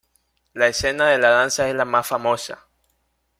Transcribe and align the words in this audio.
La 0.55 0.67
escena 0.67 1.09
de 1.09 1.19
la 1.19 1.29
danza 1.29 1.69
es 1.69 1.75
la 1.75 1.85
más 1.85 2.07
famosa. 2.07 2.65